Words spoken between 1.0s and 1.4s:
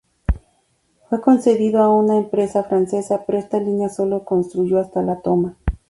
Fue